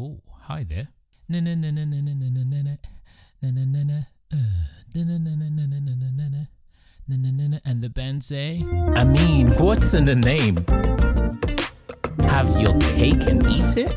Oh, 0.00 0.20
hi 0.42 0.62
there. 0.62 0.86
And 1.28 1.44
the 7.82 7.90
band 7.92 8.22
say, 8.22 8.64
I 8.94 9.02
mean, 9.02 9.48
what's 9.56 9.94
in 9.94 10.04
the 10.04 10.14
name? 10.14 10.64
Have 12.28 12.60
your 12.60 12.78
cake 12.78 13.26
and 13.26 13.44
eat 13.48 13.76
it? 13.76 13.90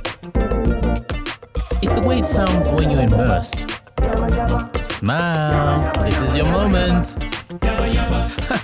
It's 1.83 1.93
the 1.93 2.01
way 2.03 2.17
it 2.17 2.25
sounds 2.25 2.71
when 2.71 2.89
you're 2.89 3.01
immersed. 3.01 3.69
Smile, 4.83 5.91
this 6.03 6.19
is 6.21 6.35
your 6.35 6.47
moment. 6.47 7.15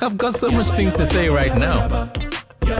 I've 0.02 0.18
got 0.18 0.36
so 0.36 0.50
much 0.50 0.72
things 0.72 0.96
to 0.96 1.06
say 1.06 1.30
right 1.30 1.56
now. 1.56 2.12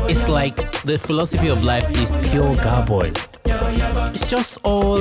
It's 0.10 0.28
like 0.28 0.82
the 0.82 0.98
philosophy 0.98 1.50
of 1.50 1.64
life 1.64 1.88
is 1.92 2.10
pure 2.32 2.56
garboy. 2.56 3.16
It's 4.20 4.26
just 4.26 4.58
all 4.64 4.98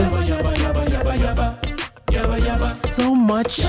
so 2.74 3.14
much. 3.14 3.60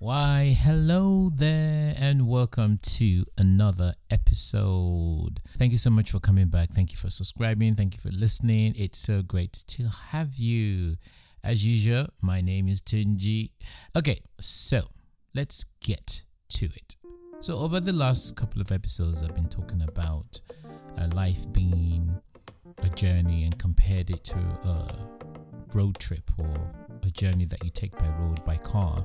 Why, 0.00 0.56
hello 0.58 1.30
there, 1.32 1.94
and 2.00 2.26
welcome 2.26 2.80
to 2.82 3.24
another 3.38 3.94
episode. 4.10 5.38
Thank 5.50 5.70
you 5.70 5.78
so 5.78 5.90
much 5.90 6.10
for 6.10 6.18
coming 6.18 6.48
back. 6.48 6.70
Thank 6.70 6.90
you 6.90 6.96
for 6.96 7.10
subscribing. 7.10 7.76
Thank 7.76 7.94
you 7.94 8.00
for 8.00 8.08
listening. 8.08 8.74
It's 8.76 8.98
so 8.98 9.22
great 9.22 9.52
to 9.68 9.84
have 10.08 10.34
you. 10.34 10.96
As 11.44 11.64
usual, 11.64 12.08
my 12.20 12.40
name 12.40 12.66
is 12.66 12.82
Tunji. 12.82 13.52
Okay, 13.96 14.20
so 14.40 14.80
let's 15.32 15.62
get 15.80 16.22
to 16.54 16.64
it. 16.64 16.96
So, 17.38 17.56
over 17.56 17.78
the 17.78 17.92
last 17.92 18.34
couple 18.34 18.60
of 18.60 18.72
episodes, 18.72 19.22
I've 19.22 19.36
been 19.36 19.48
talking 19.48 19.82
about 19.82 20.40
uh, 20.98 21.08
life 21.14 21.50
being 21.52 22.20
a 22.82 22.88
journey 22.90 23.44
and 23.44 23.58
compared 23.58 24.10
it 24.10 24.24
to 24.24 24.38
a 24.38 24.88
road 25.74 25.98
trip 25.98 26.30
or 26.38 26.72
a 27.02 27.10
journey 27.10 27.44
that 27.44 27.62
you 27.64 27.70
take 27.70 27.96
by 27.98 28.08
road 28.20 28.44
by 28.44 28.56
car. 28.56 29.04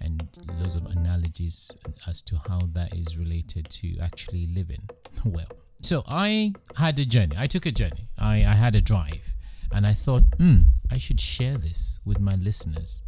And 0.00 0.28
loads 0.58 0.76
of 0.76 0.84
analogies 0.86 1.70
as 2.06 2.20
to 2.22 2.36
how 2.46 2.58
that 2.72 2.92
is 2.94 3.16
related 3.16 3.70
to 3.70 3.98
actually 4.00 4.46
living. 4.54 4.88
Well 5.24 5.46
so 5.80 6.02
i 6.08 6.52
had 6.76 6.98
a 6.98 7.04
journey. 7.04 7.36
I 7.38 7.46
took 7.46 7.66
a 7.66 7.70
journey. 7.70 8.08
I, 8.18 8.36
I 8.36 8.54
had 8.54 8.74
a 8.74 8.80
drive. 8.80 9.34
And 9.72 9.86
i 9.86 9.92
thought 9.92 10.24
hmm 10.38 10.60
i 10.90 10.98
should 10.98 11.20
share 11.20 11.56
this 11.56 12.00
with 12.04 12.20
my 12.20 12.34
listeners. 12.34 13.02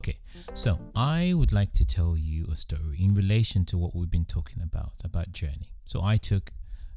Okay 0.00 0.18
so 0.54 0.78
i 0.94 1.32
would 1.34 1.52
like 1.52 1.72
to 1.74 1.84
tell 1.84 2.16
you 2.16 2.46
a 2.52 2.56
story 2.56 2.98
in 3.00 3.14
relation 3.14 3.64
to 3.66 3.78
what 3.78 3.94
we've 3.94 4.10
been 4.10 4.24
talking 4.24 4.62
about 4.62 4.92
about 5.04 5.32
journey. 5.32 5.72
So 5.84 6.02
i 6.02 6.16
took 6.16 6.52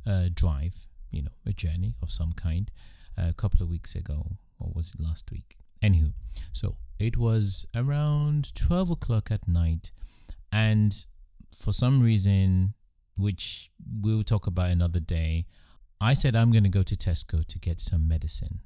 a 0.05 0.29
drive 0.29 0.87
you 1.11 1.21
know 1.21 1.31
a 1.45 1.53
journey 1.53 1.93
of 2.01 2.11
some 2.11 2.33
kind 2.33 2.71
a 3.17 3.33
couple 3.33 3.61
of 3.61 3.69
weeks 3.69 3.95
ago 3.95 4.37
or 4.59 4.71
was 4.73 4.93
it 4.93 5.03
last 5.03 5.31
week? 5.31 5.57
Anywho 5.83 6.13
so 6.53 6.75
it 6.99 7.17
was 7.17 7.65
around 7.75 8.53
12 8.55 8.91
o'clock 8.91 9.31
at 9.31 9.47
night 9.47 9.91
and 10.51 11.05
for 11.57 11.73
some 11.73 12.01
reason 12.01 12.73
which 13.17 13.71
we'll 14.01 14.23
talk 14.23 14.47
about 14.47 14.69
another 14.69 14.99
day 14.99 15.45
i 15.99 16.13
said 16.13 16.35
i'm 16.35 16.51
going 16.51 16.63
to 16.63 16.69
go 16.69 16.83
to 16.83 16.95
tesco 16.95 17.45
to 17.45 17.59
get 17.59 17.79
some 17.79 18.07
medicine. 18.07 18.59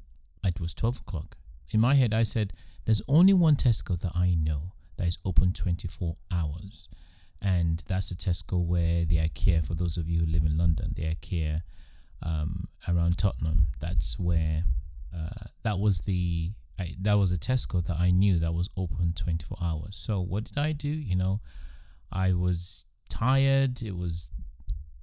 It 0.46 0.60
was 0.60 0.76
12 0.76 1.00
o'clock. 1.00 1.38
In 1.72 1.80
my 1.80 1.96
head 1.96 2.14
i 2.14 2.24
said 2.24 2.54
there's 2.86 3.02
only 3.08 3.34
one 3.34 3.56
tesco 3.56 4.00
that 4.00 4.12
i 4.16 4.36
know 4.36 4.74
that 4.98 5.08
is 5.08 5.18
open 5.26 5.54
24 5.54 6.16
hours 6.32 6.88
and 7.46 7.84
that's 7.88 8.12
a 8.12 8.16
tesco 8.16 8.62
where 8.66 9.06
the 9.06 9.18
ikea 9.18 9.66
for 9.66 9.76
those 9.76 9.96
of 9.98 10.10
you 10.10 10.20
who 10.22 10.26
live 10.26 10.44
in 10.44 10.58
london 10.58 10.92
the 10.96 11.04
ikea 11.04 11.62
um, 12.24 12.68
around 12.88 13.18
tottenham 13.18 13.68
that's 13.80 14.18
where 14.20 14.64
uh, 15.16 15.46
that 15.64 15.80
was 15.80 16.02
the 16.02 16.52
I, 16.78 16.94
that 17.02 17.18
was 17.18 17.32
a 17.32 17.38
Tesco 17.38 17.86
that 17.86 17.98
I 18.00 18.12
knew 18.12 18.38
that 18.40 18.54
was 18.54 18.70
open 18.76 19.14
24 19.16 19.58
hours. 19.62 19.96
So 19.96 20.20
what 20.20 20.44
did 20.44 20.58
I 20.58 20.74
do? 20.74 20.90
You 20.90 21.16
know, 21.16 21.40
I 22.12 22.34
was 22.34 22.86
tired. 23.10 23.82
It 23.82 23.96
was 23.96 24.30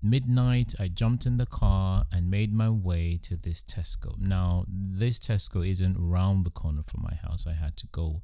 midnight. 0.03 0.75
I 0.79 0.89
jumped 0.89 1.25
in 1.25 1.37
the 1.39 1.47
car 1.47 2.05
and 2.13 2.31
made 2.31 2.53
my 2.53 2.69
way 2.69 3.19
to 3.23 3.37
this 3.37 3.63
Tesco. 3.63 4.21
Now, 4.21 4.65
this 4.69 5.19
Tesco 5.19 5.67
isn't 5.67 5.97
around 5.97 6.45
the 6.45 6.51
corner 6.51 6.83
from 6.83 7.03
my 7.03 7.15
house. 7.15 7.47
I 7.47 7.55
had 7.55 7.77
to 7.79 7.87
go 7.87 8.23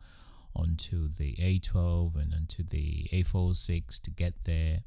onto 0.58 1.08
the 1.08 1.36
A12 1.36 2.20
and 2.20 2.34
onto 2.34 2.62
the 2.62 3.08
A406 3.12 4.00
to 4.02 4.10
get 4.10 4.34
there. 4.44 4.80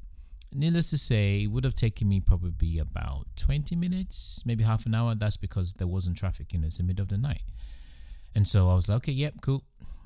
Needless 0.54 0.90
to 0.90 0.98
say, 0.98 1.44
it 1.44 1.46
would 1.46 1.64
have 1.64 1.74
taken 1.74 2.08
me 2.08 2.20
probably 2.20 2.78
about 2.78 3.24
20 3.36 3.74
minutes, 3.74 4.42
maybe 4.44 4.64
half 4.64 4.84
an 4.84 4.94
hour. 4.94 5.14
That's 5.14 5.38
because 5.38 5.72
there 5.74 5.86
wasn't 5.86 6.18
traffic, 6.18 6.52
you 6.52 6.58
know, 6.58 6.66
it's 6.66 6.76
the 6.76 6.82
middle 6.82 7.02
of 7.02 7.08
the 7.08 7.16
night. 7.16 7.42
And 8.34 8.46
so 8.46 8.68
I 8.68 8.74
was 8.74 8.88
like, 8.88 8.96
okay, 8.96 9.12
yep, 9.12 9.34
cool. 9.40 9.62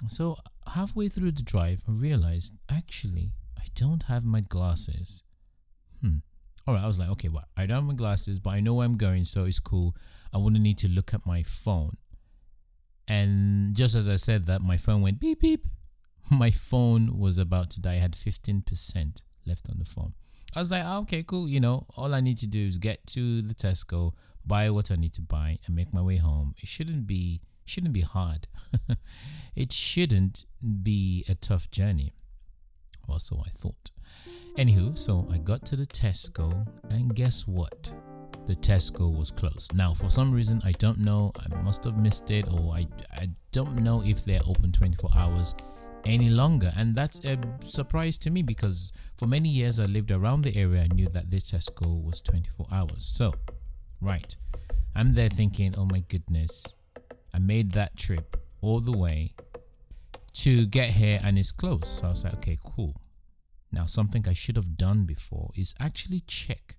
So 0.09 0.37
halfway 0.75 1.09
through 1.09 1.32
the 1.32 1.43
drive, 1.43 1.83
I 1.88 1.93
realized 1.93 2.54
actually 2.71 3.33
I 3.59 3.65
don't 3.75 4.04
have 4.04 4.25
my 4.25 4.41
glasses. 4.41 5.25
Hmm. 6.00 6.19
All 6.66 6.75
right, 6.75 6.83
I 6.83 6.87
was 6.87 6.98
like, 6.98 7.10
okay, 7.10 7.28
well, 7.28 7.44
I 7.56 7.66
don't 7.66 7.77
have 7.77 7.84
my 7.84 7.94
glasses, 7.94 8.41
but 8.41 8.50
I 8.50 8.60
know 8.60 8.75
where 8.75 8.87
I'm 8.87 8.97
going, 8.97 9.25
so 9.25 9.44
it's 9.44 9.60
cool. 9.60 9.94
I 10.34 10.38
wouldn't 10.38 10.62
need 10.62 10.78
to 10.78 10.88
look 10.88 11.15
at 11.15 11.25
my 11.25 11.43
phone. 11.43 11.97
And 13.09 13.75
just 13.75 13.94
as 13.94 14.09
I 14.09 14.17
said 14.17 14.47
that, 14.47 14.62
my 14.62 14.77
phone 14.77 15.03
went 15.03 15.21
beep 15.21 15.41
beep. 15.41 15.67
My 16.31 16.50
phone 16.50 17.21
was 17.21 17.39
about 17.39 17.71
to 17.71 17.81
die. 17.81 17.93
I 17.93 17.99
had 17.99 18.15
15% 18.15 19.22
left 19.47 19.71
on 19.71 19.78
the 19.78 19.84
phone. 19.84 20.12
I 20.56 20.59
was 20.59 20.72
like, 20.72 20.83
oh, 20.84 21.00
okay, 21.03 21.22
cool. 21.22 21.49
You 21.49 21.61
know, 21.61 21.87
all 21.97 22.15
I 22.15 22.21
need 22.21 22.39
to 22.39 22.49
do 22.49 22.66
is 22.66 22.78
get 22.78 23.06
to 23.09 23.43
the 23.43 23.55
Tesco, 23.55 24.12
buy 24.45 24.71
what 24.71 24.91
I 24.91 24.97
need 24.97 25.12
to 25.15 25.22
buy, 25.22 25.59
and 25.66 25.77
make 25.77 25.93
my 25.93 26.03
way 26.03 26.16
home. 26.16 26.55
It 26.61 26.66
shouldn't 26.69 27.06
be 27.06 27.43
shouldn't 27.65 27.93
be 27.93 28.00
hard. 28.00 28.49
it 29.56 29.72
shouldn't 29.72 30.45
be 30.83 31.25
a 31.28 31.34
tough 31.34 31.71
journey. 31.71 32.12
Well, 33.06 33.19
so 33.19 33.43
I 33.45 33.50
thought. 33.50 33.91
Anywho, 34.56 34.99
so 34.99 35.28
I 35.33 35.39
got 35.39 35.66
to 35.66 35.77
the 35.77 35.87
Tesco, 35.87 36.66
and 36.91 37.15
guess 37.15 37.47
what? 37.47 37.95
The 38.47 38.55
Tesco 38.55 39.12
was 39.12 39.33
closed. 39.33 39.75
Now, 39.75 39.93
for 39.93 40.09
some 40.09 40.33
reason, 40.33 40.62
I 40.65 40.71
don't 40.73 40.99
know. 40.99 41.33
I 41.37 41.61
must 41.62 41.83
have 41.83 41.99
missed 41.99 42.31
it, 42.31 42.47
or 42.53 42.75
I, 42.75 42.87
I 43.12 43.29
don't 43.51 43.77
know 43.83 44.03
if 44.05 44.25
they're 44.25 44.41
open 44.47 44.71
24 44.71 45.11
hours 45.17 45.55
any 46.05 46.31
longer. 46.31 46.73
And 46.77 46.95
that's 46.95 47.25
a 47.25 47.39
surprise 47.61 48.19
to 48.19 48.31
me 48.31 48.43
because 48.43 48.93
for 49.19 49.27
many 49.27 49.49
years 49.49 49.81
I 49.81 49.87
lived 49.87 50.12
around 50.12 50.43
the 50.43 50.57
area. 50.57 50.83
I 50.84 50.95
knew 50.95 51.09
that 51.09 51.31
this 51.31 51.51
Tesco 51.51 52.03
was 52.05 52.21
24 52.23 52.67
hours. 52.71 53.05
So, 53.05 53.34
right. 54.01 54.34
I'm 54.95 55.15
there 55.15 55.28
thinking, 55.28 55.75
oh 55.77 55.87
my 55.91 56.01
goodness, 56.09 56.77
I 57.34 57.39
made 57.39 57.73
that 57.73 57.97
trip 57.97 58.37
all 58.61 58.81
the 58.81 58.97
way 58.97 59.34
to 60.34 60.67
get 60.67 60.91
here 60.91 61.21
and 61.23 61.37
it's 61.37 61.53
closed. 61.53 61.87
So 61.87 62.07
I 62.07 62.11
was 62.11 62.25
like, 62.25 62.34
okay, 62.34 62.59
cool. 62.65 62.95
Now, 63.73 63.87
something 63.87 64.25
I 64.28 64.33
should 64.33 64.57
have 64.57 64.77
done 64.77 65.05
before 65.05 65.51
is 65.57 65.75
actually 65.81 66.21
check 66.27 66.77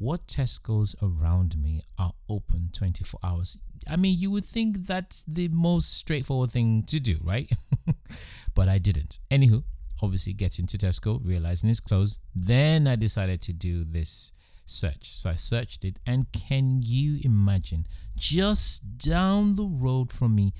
what 0.00 0.26
Tesco's 0.26 0.96
around 1.02 1.58
me 1.58 1.82
are 1.98 2.12
open 2.26 2.70
24 2.72 3.20
hours. 3.22 3.58
I 3.88 3.96
mean, 3.96 4.18
you 4.18 4.30
would 4.30 4.46
think 4.46 4.86
that's 4.86 5.22
the 5.24 5.48
most 5.48 5.94
straightforward 5.94 6.50
thing 6.50 6.84
to 6.84 6.98
do, 6.98 7.18
right? 7.22 7.50
but 8.54 8.66
I 8.66 8.78
didn't. 8.78 9.18
Anywho, 9.30 9.62
obviously, 10.02 10.32
getting 10.32 10.66
to 10.68 10.78
Tesco, 10.78 11.20
realizing 11.22 11.68
it's 11.68 11.80
closed, 11.80 12.22
then 12.34 12.86
I 12.86 12.96
decided 12.96 13.42
to 13.42 13.52
do 13.52 13.84
this 13.84 14.32
search. 14.64 15.14
So 15.14 15.28
I 15.28 15.34
searched 15.34 15.84
it, 15.84 16.00
and 16.06 16.32
can 16.32 16.80
you 16.82 17.20
imagine 17.22 17.86
just 18.16 18.96
down 18.96 19.56
the 19.56 19.66
road 19.66 20.12
from 20.12 20.34
me, 20.34 20.54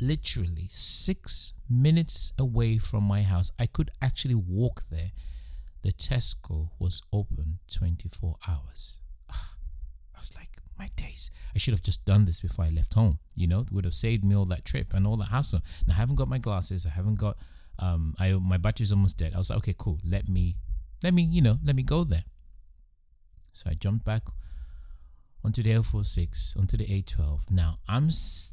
literally 0.00 0.66
six 0.68 1.52
minutes 1.68 2.32
away 2.40 2.78
from 2.78 3.04
my 3.04 3.22
house, 3.22 3.52
I 3.56 3.66
could 3.66 3.92
actually 4.02 4.34
walk 4.34 4.82
there. 4.90 5.12
The 5.82 5.92
Tesco 5.92 6.70
was 6.78 7.02
open 7.12 7.58
24 7.72 8.36
hours. 8.46 9.00
Ah, 9.30 9.54
I 10.14 10.18
was 10.18 10.36
like, 10.36 10.50
my 10.80 10.88
days. 10.96 11.30
I 11.54 11.58
should 11.58 11.74
have 11.74 11.82
just 11.82 12.04
done 12.06 12.24
this 12.24 12.40
before 12.40 12.64
I 12.64 12.70
left 12.70 12.94
home. 12.94 13.18
You 13.36 13.46
know, 13.46 13.60
it 13.60 13.70
would 13.70 13.84
have 13.84 13.94
saved 13.94 14.24
me 14.24 14.34
all 14.34 14.46
that 14.46 14.64
trip 14.64 14.88
and 14.94 15.06
all 15.06 15.16
that 15.18 15.28
hassle. 15.28 15.60
And 15.82 15.92
I 15.92 15.96
haven't 15.96 16.16
got 16.16 16.28
my 16.28 16.38
glasses. 16.38 16.86
I 16.86 16.90
haven't 16.90 17.18
got 17.18 17.36
um 17.78 18.14
I 18.18 18.32
my 18.32 18.56
battery's 18.56 18.92
almost 18.92 19.18
dead. 19.18 19.34
I 19.34 19.38
was 19.38 19.50
like, 19.50 19.58
okay, 19.58 19.74
cool. 19.78 19.98
Let 20.04 20.28
me 20.28 20.56
let 21.02 21.14
me, 21.14 21.22
you 21.22 21.42
know, 21.42 21.58
let 21.62 21.76
me 21.76 21.82
go 21.82 22.04
there. 22.04 22.24
So 23.52 23.70
I 23.70 23.74
jumped 23.74 24.04
back 24.04 24.22
onto 25.44 25.62
the 25.62 25.70
L46, 25.70 26.58
onto 26.58 26.76
the 26.76 26.86
A12. 26.86 27.50
Now 27.50 27.76
I'm 27.86 28.08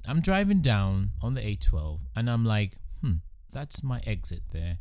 I'm 0.08 0.22
driving 0.22 0.62
down 0.62 1.12
on 1.22 1.34
the 1.34 1.42
A12 1.42 2.02
and 2.16 2.30
I'm 2.30 2.46
like, 2.46 2.76
hmm, 3.02 3.20
that's 3.52 3.84
my 3.84 4.02
exit 4.06 4.44
there, 4.52 4.80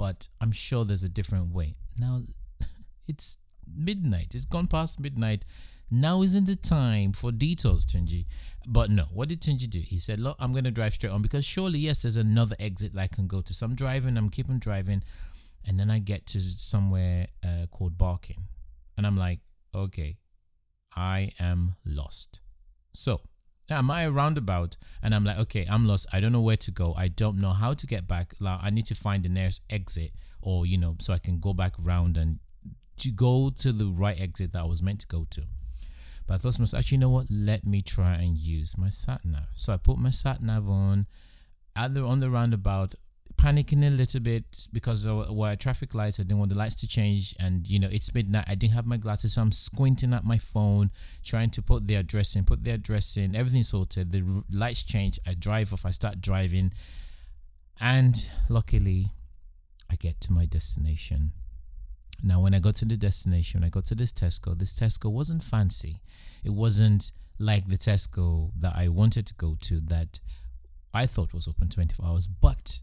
but 0.00 0.28
I'm 0.40 0.50
sure 0.50 0.86
there's 0.86 1.04
a 1.04 1.10
different 1.10 1.52
way. 1.52 1.74
Now 1.98 2.22
it's 3.06 3.36
midnight. 3.76 4.34
It's 4.34 4.46
gone 4.46 4.66
past 4.66 4.98
midnight. 4.98 5.44
Now 5.90 6.22
isn't 6.22 6.46
the 6.46 6.56
time 6.56 7.12
for 7.12 7.30
detours, 7.30 7.84
Tunji. 7.84 8.24
But 8.66 8.88
no, 8.88 9.02
what 9.12 9.28
did 9.28 9.42
Tunji 9.42 9.68
do? 9.68 9.80
He 9.80 9.98
said, 9.98 10.18
Look, 10.18 10.38
I'm 10.40 10.54
gonna 10.54 10.70
drive 10.70 10.94
straight 10.94 11.12
on 11.12 11.20
because 11.20 11.44
surely 11.44 11.80
yes, 11.80 12.00
there's 12.00 12.16
another 12.16 12.56
exit 12.58 12.94
that 12.94 13.00
I 13.02 13.08
can 13.08 13.26
go 13.26 13.42
to. 13.42 13.52
So 13.52 13.66
I'm 13.66 13.74
driving, 13.74 14.16
I'm 14.16 14.30
keeping 14.30 14.58
driving, 14.58 15.02
and 15.66 15.78
then 15.78 15.90
I 15.90 15.98
get 15.98 16.24
to 16.28 16.40
somewhere 16.40 17.26
uh, 17.44 17.66
called 17.70 17.98
Barking. 17.98 18.44
And 18.96 19.06
I'm 19.06 19.18
like, 19.18 19.40
okay, 19.74 20.16
I 20.96 21.32
am 21.38 21.74
lost. 21.84 22.40
So, 22.94 23.20
am 23.70 23.90
I 23.90 24.02
a 24.02 24.10
roundabout 24.10 24.76
and 25.02 25.14
I'm 25.14 25.24
like, 25.24 25.38
okay, 25.38 25.66
I'm 25.70 25.86
lost. 25.86 26.06
I 26.12 26.20
don't 26.20 26.32
know 26.32 26.40
where 26.40 26.56
to 26.56 26.70
go. 26.70 26.94
I 26.96 27.08
don't 27.08 27.40
know 27.40 27.50
how 27.50 27.74
to 27.74 27.86
get 27.86 28.06
back. 28.06 28.34
Like, 28.40 28.60
I 28.62 28.70
need 28.70 28.86
to 28.86 28.94
find 28.94 29.22
the 29.22 29.28
nearest 29.28 29.62
exit 29.70 30.12
or, 30.42 30.66
you 30.66 30.78
know, 30.78 30.96
so 31.00 31.12
I 31.12 31.18
can 31.18 31.40
go 31.40 31.52
back 31.52 31.74
round 31.78 32.16
and 32.16 32.38
to 32.98 33.10
go 33.10 33.50
to 33.58 33.72
the 33.72 33.86
right 33.86 34.20
exit 34.20 34.52
that 34.52 34.62
I 34.62 34.66
was 34.66 34.82
meant 34.82 35.00
to 35.00 35.06
go 35.06 35.26
to. 35.30 35.42
But 36.26 36.34
I 36.34 36.38
thought 36.38 36.54
to 36.54 36.60
myself, 36.60 36.80
actually, 36.80 36.96
you 36.96 37.00
know 37.00 37.10
what? 37.10 37.26
Let 37.30 37.66
me 37.66 37.82
try 37.82 38.14
and 38.14 38.36
use 38.36 38.78
my 38.78 38.88
sat 38.88 39.24
nav. 39.24 39.48
So 39.54 39.72
I 39.72 39.76
put 39.78 39.98
my 39.98 40.10
sat 40.10 40.42
nav 40.42 40.68
on 40.68 41.06
at 41.74 41.94
the 41.94 42.04
on 42.04 42.20
the 42.20 42.30
roundabout, 42.30 42.94
panicking 43.40 43.86
a 43.86 43.90
little 43.90 44.20
bit 44.20 44.68
because 44.72 45.04
there 45.04 45.14
were 45.14 45.56
traffic 45.56 45.94
lights. 45.94 46.20
I 46.20 46.24
didn't 46.24 46.38
want 46.38 46.50
the 46.50 46.58
lights 46.58 46.74
to 46.76 46.86
change, 46.86 47.34
and 47.40 47.66
you 47.66 47.78
know 47.78 47.88
it's 47.90 48.14
midnight. 48.14 48.44
I 48.46 48.54
didn't 48.54 48.74
have 48.74 48.86
my 48.86 48.98
glasses, 48.98 49.34
so 49.34 49.42
I'm 49.42 49.52
squinting 49.52 50.12
at 50.12 50.24
my 50.24 50.36
phone, 50.38 50.90
trying 51.24 51.50
to 51.50 51.62
put 51.62 51.86
the 51.86 51.94
address 51.94 52.36
in, 52.36 52.44
put 52.44 52.64
the 52.64 52.72
address 52.72 53.16
in. 53.16 53.34
Everything 53.34 53.62
sorted. 53.62 54.12
The 54.12 54.22
lights 54.50 54.82
change. 54.82 55.18
I 55.26 55.34
drive 55.34 55.72
off. 55.72 55.86
I 55.86 55.90
start 55.90 56.20
driving, 56.20 56.72
and 57.80 58.28
luckily, 58.48 59.08
I 59.90 59.96
get 59.96 60.20
to 60.22 60.32
my 60.32 60.44
destination. 60.44 61.32
Now, 62.22 62.40
when 62.40 62.54
I 62.54 62.58
got 62.58 62.74
to 62.76 62.84
the 62.84 62.98
destination, 62.98 63.64
I 63.64 63.70
got 63.70 63.86
to 63.86 63.94
this 63.94 64.12
Tesco. 64.12 64.58
This 64.58 64.78
Tesco 64.78 65.10
wasn't 65.10 65.42
fancy. 65.42 66.02
It 66.44 66.50
wasn't 66.50 67.12
like 67.38 67.68
the 67.68 67.78
Tesco 67.78 68.50
that 68.58 68.76
I 68.76 68.88
wanted 68.88 69.26
to 69.28 69.34
go 69.34 69.56
to 69.62 69.80
that 69.80 70.20
I 70.92 71.06
thought 71.06 71.32
was 71.32 71.48
open 71.48 71.70
24 71.70 72.06
hours, 72.06 72.26
but 72.26 72.80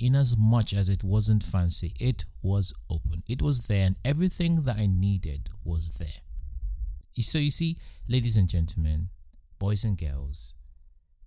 in 0.00 0.14
as 0.14 0.36
much 0.36 0.72
as 0.72 0.88
it 0.88 1.04
wasn't 1.04 1.42
fancy, 1.42 1.92
it 2.00 2.24
was 2.42 2.72
open. 2.88 3.22
It 3.28 3.42
was 3.42 3.62
there, 3.62 3.86
and 3.86 3.96
everything 4.04 4.62
that 4.62 4.76
I 4.76 4.86
needed 4.86 5.50
was 5.64 5.98
there. 5.98 6.22
So, 7.18 7.38
you 7.38 7.50
see, 7.50 7.76
ladies 8.08 8.36
and 8.36 8.48
gentlemen, 8.48 9.10
boys 9.58 9.84
and 9.84 9.98
girls, 9.98 10.54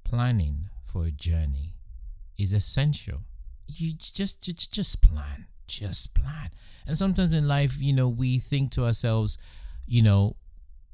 planning 0.04 0.70
for 0.84 1.06
a 1.06 1.12
journey 1.12 1.75
is 2.38 2.52
essential. 2.52 3.20
You 3.68 3.94
just, 3.94 4.42
just, 4.42 4.74
just 4.74 5.02
plan 5.04 5.48
just 5.68 6.14
plan. 6.14 6.52
And 6.86 6.98
sometimes 6.98 7.34
in 7.34 7.48
life, 7.48 7.80
you 7.80 7.94
know, 7.94 8.08
we 8.08 8.40
think 8.40 8.72
to 8.72 8.86
ourselves, 8.86 9.38
you 9.88 10.02
know, 10.02 10.36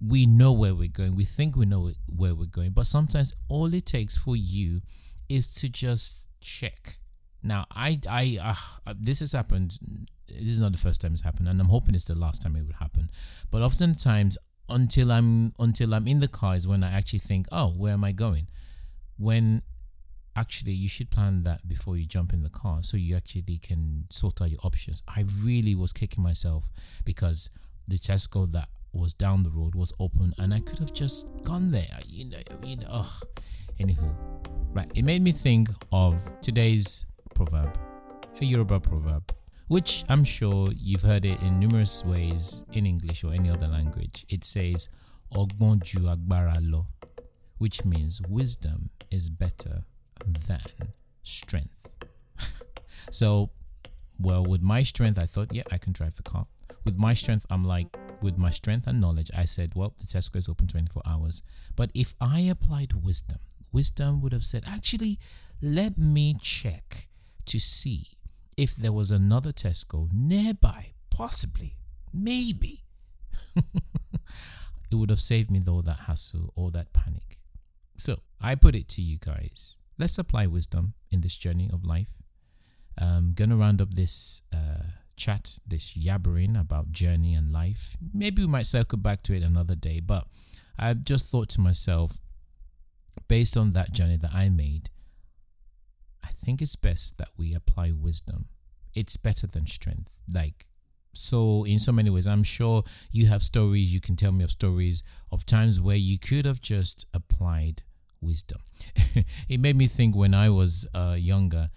we 0.06 0.26
know 0.26 0.54
where 0.54 0.74
we're 0.74 0.88
going. 0.88 1.16
We 1.16 1.26
think 1.26 1.56
we 1.56 1.66
know 1.66 1.92
where 2.16 2.36
we're 2.36 2.46
going. 2.46 2.72
But 2.72 2.88
sometimes 2.88 3.34
all 3.48 3.74
it 3.74 3.86
takes 3.86 4.18
for 4.18 4.36
you 4.36 4.82
is 5.28 5.54
to 5.56 5.70
just 5.70 6.28
check. 6.40 6.98
Now, 7.42 7.66
I, 7.72 8.00
I, 8.10 8.38
uh, 8.86 8.94
this 8.98 9.22
has 9.22 9.32
happened. 9.32 9.78
This 10.28 10.50
is 10.50 10.60
not 10.60 10.72
the 10.72 10.78
first 10.78 11.02
time 11.02 11.14
it's 11.14 11.24
happened, 11.24 11.48
and 11.48 11.60
I'm 11.60 11.70
hoping 11.70 11.96
it's 11.96 12.04
the 12.04 12.18
last 12.18 12.42
time 12.42 12.56
it 12.56 12.66
would 12.66 12.76
happen. 12.76 13.10
But 13.50 13.62
oftentimes, 13.62 14.38
until 14.68 15.12
I'm 15.12 15.54
until 15.58 15.94
I'm 15.94 16.08
in 16.08 16.20
the 16.20 16.28
car 16.28 16.56
is 16.56 16.68
when 16.68 16.84
I 16.84 16.92
actually 16.92 17.20
think, 17.20 17.48
oh, 17.52 17.70
where 17.70 17.94
am 17.94 18.04
I 18.04 18.12
going? 18.12 18.48
When 19.18 19.64
actually 20.36 20.72
you 20.72 20.88
should 20.88 21.10
plan 21.10 21.44
that 21.44 21.68
before 21.68 21.98
you 21.98 22.06
jump 22.06 22.34
in 22.34 22.44
the 22.44 22.50
car 22.50 22.80
so 22.82 22.96
you 22.96 23.16
actually 23.16 23.58
can 23.58 24.06
sort 24.10 24.42
out 24.42 24.50
your 24.50 24.60
options 24.64 25.04
i 25.08 25.26
really 25.44 25.76
was 25.76 25.92
kicking 25.92 26.24
myself 26.24 26.70
because 27.04 27.50
the 27.88 27.98
tesco 27.98 28.50
that 28.50 28.70
was 28.94 29.14
down 29.14 29.44
the 29.44 29.50
road 29.50 29.76
was 29.76 29.92
open 30.00 30.34
and 30.38 30.54
i 30.54 30.60
could 30.62 30.80
have 30.80 30.94
just 30.94 31.28
gone 31.44 31.72
there 31.72 32.00
you 32.08 32.24
know 32.26 32.38
you 32.64 32.78
know 32.78 32.88
ugh. 32.90 33.12
anywho 33.80 34.14
right 34.72 34.90
it 34.96 35.04
made 35.04 35.22
me 35.22 35.32
think 35.32 35.68
of 35.92 36.22
today's 36.42 37.06
proverb 37.40 37.78
a 38.42 38.46
yoruba 38.46 38.80
proverb 38.80 39.34
which 39.68 40.04
i'm 40.10 40.24
sure 40.24 40.70
you've 40.76 41.08
heard 41.12 41.26
it 41.26 41.42
in 41.42 41.60
numerous 41.60 42.04
ways 42.06 42.64
in 42.74 42.86
english 42.86 43.24
or 43.24 43.34
any 43.34 43.50
other 43.50 43.68
language 43.68 44.26
it 44.30 44.44
says 44.44 44.90
ogbon 45.34 45.80
agbara 46.14 46.58
lo 46.62 46.86
which 47.60 47.86
means 47.86 48.22
wisdom 48.28 48.90
is 49.12 49.30
better 49.30 49.84
than 50.48 50.94
strength. 51.24 51.90
so, 53.12 53.52
well, 54.20 54.44
with 54.44 54.62
my 54.62 54.82
strength, 54.84 55.20
I 55.20 55.26
thought, 55.26 55.54
yeah, 55.54 55.64
I 55.72 55.78
can 55.78 55.94
drive 55.94 56.16
the 56.16 56.24
car. 56.24 56.46
With 56.86 56.98
my 56.98 57.14
strength, 57.14 57.46
I'm 57.50 57.64
like, 57.64 57.98
with 58.22 58.38
my 58.38 58.50
strength 58.50 58.88
and 58.88 59.00
knowledge, 59.00 59.30
I 59.38 59.46
said, 59.46 59.74
well, 59.76 59.94
the 59.98 60.06
Tesco 60.06 60.38
is 60.38 60.50
open 60.50 60.68
24 60.68 61.04
hours. 61.06 61.44
But 61.76 61.92
if 61.94 62.14
I 62.20 62.40
applied 62.42 62.94
wisdom, 62.94 63.38
wisdom 63.72 64.22
would 64.22 64.32
have 64.32 64.46
said, 64.46 64.64
actually, 64.66 65.20
let 65.62 65.98
me 65.98 66.36
check 66.42 67.09
to 67.50 67.60
see 67.60 68.08
if 68.58 68.76
there 68.76 68.92
was 68.92 69.12
another 69.12 69.52
Tesco 69.52 70.10
nearby, 70.12 70.94
possibly, 71.10 71.76
maybe. 72.14 72.84
it 73.56 74.96
would 74.96 75.10
have 75.10 75.22
saved 75.22 75.52
me 75.52 75.62
all 75.68 75.82
that 75.82 76.02
hassle, 76.08 76.54
all 76.56 76.70
that 76.70 76.94
panic. 76.94 77.40
So 77.96 78.20
I 78.42 78.56
put 78.56 78.76
it 78.76 78.88
to 78.90 79.02
you 79.02 79.18
guys 79.18 79.80
let's 80.00 80.18
apply 80.18 80.48
wisdom 80.48 80.94
in 81.12 81.22
this 81.22 81.38
journey 81.38 81.70
of 81.72 81.86
life. 81.86 82.14
I'm 82.98 83.34
to 83.50 83.56
round 83.56 83.82
up 83.82 83.94
this 83.94 84.42
uh, 84.54 84.84
chat, 85.16 85.60
this 85.68 85.96
yabbering 85.96 86.60
about 86.60 86.92
journey 86.92 87.36
and 87.36 87.52
life. 87.52 87.98
Maybe 88.14 88.42
we 88.44 88.48
might 88.48 88.66
circle 88.66 88.98
back 88.98 89.22
to 89.24 89.36
it 89.36 89.44
another 89.44 89.76
day, 89.76 90.00
but 90.00 90.26
I've 90.78 91.04
just 91.04 91.30
thought 91.30 91.50
to 91.50 91.62
myself, 91.62 92.20
based 93.28 93.56
on 93.56 93.74
that 93.74 93.92
journey 93.92 94.18
that 94.18 94.34
I 94.34 94.50
made, 94.50 94.90
I 94.90 94.99
think 96.40 96.62
it's 96.62 96.76
best 96.76 97.18
that 97.18 97.30
we 97.38 97.54
apply 97.54 97.92
wisdom. 97.92 98.46
It's 98.96 99.18
better 99.18 99.48
than 99.48 99.68
strength. 99.68 100.22
Like, 100.32 100.66
so 101.14 101.64
in 101.66 101.80
so 101.80 101.92
many 101.92 102.10
ways, 102.10 102.28
I'm 102.28 102.44
sure 102.44 102.84
you 103.12 103.28
have 103.28 103.44
stories, 103.44 103.94
you 103.94 104.00
can 104.00 104.16
tell 104.16 104.32
me 104.32 104.44
of 104.44 104.52
stories 104.52 105.04
of 105.32 105.46
times 105.46 105.80
where 105.80 105.96
you 105.96 106.18
could 106.18 106.46
have 106.46 106.62
just 106.62 107.06
applied 107.14 107.84
wisdom. 108.22 108.62
it 109.50 109.60
made 109.60 109.76
me 109.76 109.88
think 109.88 110.16
when 110.16 110.34
I 110.34 110.50
was 110.50 110.88
uh, 110.94 111.16
younger. 111.18 111.70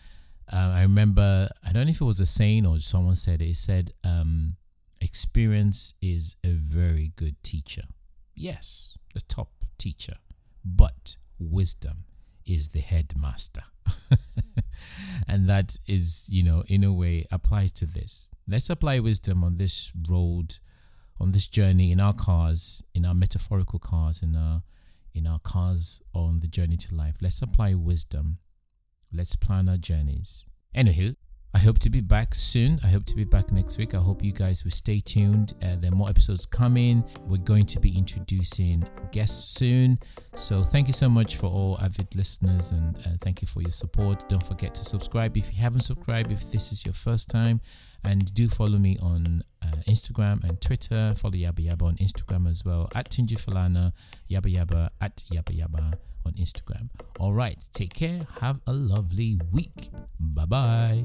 Uh, 0.52 0.72
I 0.74 0.82
remember, 0.82 1.48
I 1.66 1.72
don't 1.72 1.86
know 1.86 1.90
if 1.90 2.00
it 2.00 2.04
was 2.04 2.20
a 2.20 2.26
saying 2.26 2.66
or 2.66 2.78
someone 2.80 3.16
said 3.16 3.40
it. 3.40 3.50
It 3.50 3.56
said, 3.56 3.92
um, 4.04 4.56
experience 5.00 5.94
is 6.02 6.36
a 6.44 6.50
very 6.50 7.12
good 7.16 7.42
teacher. 7.42 7.82
Yes, 8.34 8.96
the 9.14 9.20
top 9.20 9.50
teacher. 9.78 10.14
But 10.64 11.16
wisdom 11.38 12.04
is 12.46 12.70
the 12.70 12.80
headmaster. 12.80 13.62
And 15.28 15.48
that 15.48 15.78
is, 15.86 16.28
you 16.30 16.42
know, 16.42 16.64
in 16.68 16.84
a 16.84 16.92
way 16.92 17.26
applies 17.30 17.72
to 17.72 17.86
this. 17.86 18.30
Let's 18.48 18.70
apply 18.70 18.98
wisdom 19.00 19.44
on 19.44 19.56
this 19.56 19.92
road, 20.08 20.58
on 21.20 21.32
this 21.32 21.46
journey 21.46 21.92
in 21.92 22.00
our 22.00 22.12
cars, 22.12 22.82
in 22.94 23.04
our 23.04 23.14
metaphorical 23.14 23.78
cars, 23.78 24.22
in 24.22 24.36
our 24.36 24.62
in 25.14 25.26
our 25.26 25.38
cars 25.38 26.00
on 26.14 26.40
the 26.40 26.46
journey 26.46 26.76
to 26.76 26.94
life. 26.94 27.16
Let's 27.20 27.42
apply 27.42 27.74
wisdom. 27.74 28.38
Let's 29.12 29.36
plan 29.36 29.68
our 29.68 29.76
journeys. 29.76 30.46
Anywho, 30.74 31.16
I 31.54 31.58
hope 31.58 31.78
to 31.80 31.90
be 31.90 32.00
back 32.00 32.34
soon. 32.34 32.80
I 32.82 32.88
hope 32.88 33.04
to 33.06 33.14
be 33.14 33.24
back 33.24 33.52
next 33.52 33.76
week. 33.76 33.94
I 33.94 33.98
hope 33.98 34.24
you 34.24 34.32
guys 34.32 34.64
will 34.64 34.70
stay 34.70 35.00
tuned. 35.00 35.52
Uh, 35.62 35.76
there 35.78 35.92
are 35.92 35.94
more 35.94 36.08
episodes 36.08 36.46
coming. 36.46 37.04
We're 37.26 37.36
going 37.36 37.66
to 37.66 37.78
be 37.78 37.96
introducing 37.96 38.88
guests 39.10 39.52
soon. 39.54 39.98
So, 40.34 40.62
thank 40.62 40.86
you 40.86 40.94
so 40.94 41.10
much 41.10 41.36
for 41.36 41.46
all 41.48 41.78
avid 41.82 42.14
listeners 42.14 42.70
and 42.70 42.96
uh, 43.00 43.10
thank 43.20 43.42
you 43.42 43.48
for 43.48 43.60
your 43.60 43.70
support. 43.70 44.26
Don't 44.30 44.44
forget 44.44 44.74
to 44.76 44.84
subscribe 44.84 45.36
if 45.36 45.54
you 45.54 45.60
haven't 45.60 45.82
subscribed, 45.82 46.32
if 46.32 46.50
this 46.50 46.72
is 46.72 46.86
your 46.86 46.94
first 46.94 47.28
time. 47.28 47.60
And 48.02 48.32
do 48.34 48.48
follow 48.48 48.78
me 48.78 48.96
on 49.02 49.42
uh, 49.62 49.76
Instagram 49.86 50.42
and 50.44 50.58
Twitter. 50.60 51.12
Follow 51.16 51.34
Yaba 51.34 51.60
Yaba 51.60 51.82
on 51.82 51.96
Instagram 51.96 52.48
as 52.48 52.64
well. 52.64 52.88
At 52.94 53.10
Tunji 53.10 53.34
Falana, 53.38 53.92
Yaba 54.30 54.52
Yaba, 54.52 54.88
at 55.02 55.22
Yaba 55.30 55.56
Yaba 55.56 55.92
on 56.24 56.32
Instagram. 56.32 56.88
All 57.20 57.34
right, 57.34 57.62
take 57.72 57.92
care. 57.92 58.26
Have 58.40 58.60
a 58.66 58.72
lovely 58.72 59.38
week. 59.52 59.90
Bye 60.18 60.46
bye. 60.46 61.04